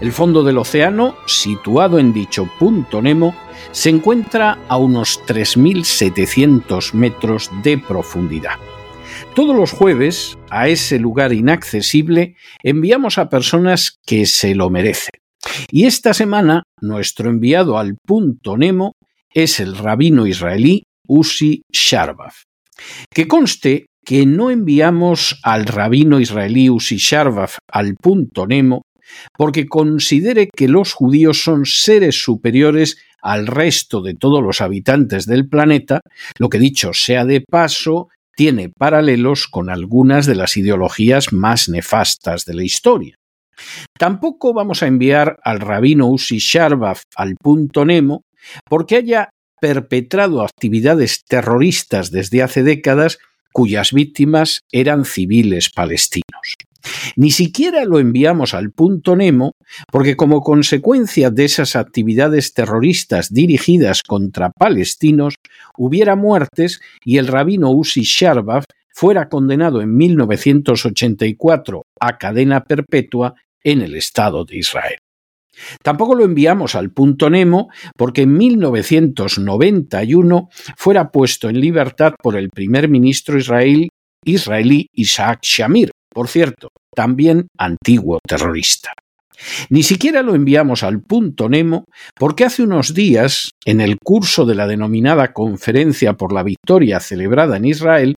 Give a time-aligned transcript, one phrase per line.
[0.00, 3.34] El fondo del océano, situado en dicho punto Nemo,
[3.70, 8.58] se encuentra a unos 3.700 metros de profundidad.
[9.34, 15.12] Todos los jueves, a ese lugar inaccesible, enviamos a personas que se lo merecen.
[15.70, 18.92] Y esta semana, nuestro enviado al punto Nemo
[19.32, 22.42] es el rabino israelí Uzi Sharbaf.
[23.10, 28.82] Que conste que no enviamos al rabino israelí Uzi Sharbaf al punto Nemo
[29.36, 35.48] porque considere que los judíos son seres superiores al resto de todos los habitantes del
[35.48, 36.00] planeta,
[36.38, 42.44] lo que dicho sea de paso, tiene paralelos con algunas de las ideologías más nefastas
[42.44, 43.16] de la historia.
[43.98, 48.22] Tampoco vamos a enviar al rabino Uzi Sharbaf al punto Nemo
[48.68, 49.30] porque haya
[49.60, 53.18] perpetrado actividades terroristas desde hace décadas
[53.52, 56.56] cuyas víctimas eran civiles palestinos.
[57.16, 59.52] Ni siquiera lo enviamos al punto Nemo
[59.90, 65.34] porque como consecuencia de esas actividades terroristas dirigidas contra palestinos
[65.76, 73.82] hubiera muertes y el rabino Uzi Sharbaf fuera condenado en 1984 a cadena perpetua en
[73.82, 74.98] el Estado de Israel.
[75.82, 82.50] Tampoco lo enviamos al punto Nemo porque en 1991 fuera puesto en libertad por el
[82.50, 83.88] primer ministro israelí
[84.92, 88.92] Isaac Shamir, por cierto, también antiguo terrorista.
[89.68, 91.86] Ni siquiera lo enviamos al punto Nemo
[92.16, 97.56] porque hace unos días, en el curso de la denominada Conferencia por la Victoria celebrada
[97.56, 98.14] en Israel,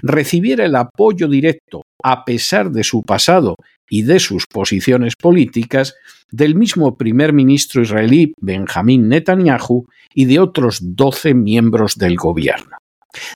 [0.00, 3.56] recibiera el apoyo directo, a pesar de su pasado
[3.88, 5.94] y de sus posiciones políticas,
[6.30, 12.79] del mismo primer ministro israelí Benjamín Netanyahu y de otros doce miembros del gobierno.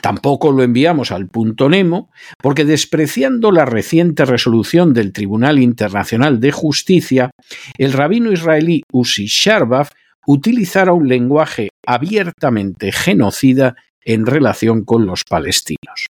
[0.00, 6.52] Tampoco lo enviamos al punto Nemo, porque despreciando la reciente resolución del Tribunal Internacional de
[6.52, 7.30] Justicia,
[7.76, 9.90] el rabino israelí Uzi Sharbaf
[10.26, 16.06] utilizara un lenguaje abiertamente genocida en relación con los palestinos.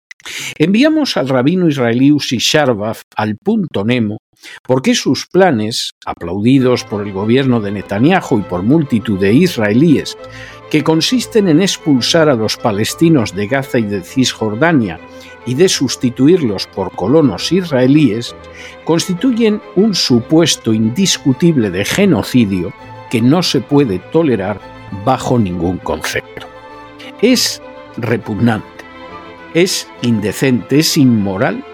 [0.58, 4.18] Enviamos al rabino israelí Uzi Sharbaf al punto Nemo
[4.62, 10.16] porque sus planes, aplaudidos por el gobierno de Netanyahu y por multitud de israelíes,
[10.70, 14.98] que consisten en expulsar a los palestinos de Gaza y de Cisjordania
[15.46, 18.34] y de sustituirlos por colonos israelíes,
[18.84, 22.72] constituyen un supuesto indiscutible de genocidio
[23.10, 24.60] que no se puede tolerar
[25.04, 26.48] bajo ningún concepto.
[27.20, 27.62] Es
[27.96, 28.73] repugnante,
[29.54, 31.64] es indecente, es inmoral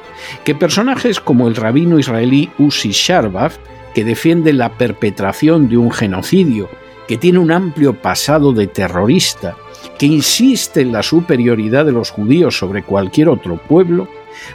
[0.44, 3.56] que personajes como el rabino israelí Uzi Sharbaf,
[3.94, 6.68] que defiende la perpetración de un genocidio
[7.08, 9.56] que tiene un amplio pasado de terrorista,
[9.98, 14.06] que insiste en la superioridad de los judíos sobre cualquier otro pueblo,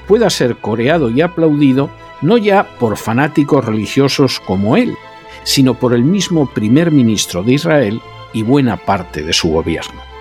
[0.07, 1.89] pueda ser coreado y aplaudido
[2.21, 4.95] no ya por fanáticos religiosos como él,
[5.43, 7.99] sino por el mismo primer ministro de Israel
[8.31, 10.14] y buena parte de su gobierno.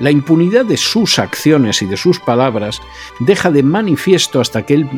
[0.00, 2.80] La impunidad de sus acciones y de sus palabras
[3.18, 4.88] deja de manifiesto hasta aquel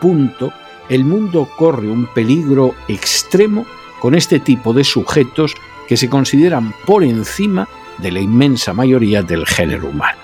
[0.00, 0.52] punto
[0.88, 3.66] el mundo corre un peligro extremo
[4.00, 5.54] con este tipo de sujetos
[5.88, 10.18] que se consideran por encima de la inmensa mayoría del género humano.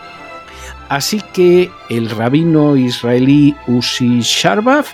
[0.89, 4.93] Así que el rabino israelí Uzi Sharbaf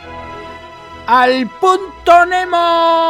[1.06, 3.07] al punto Nemo.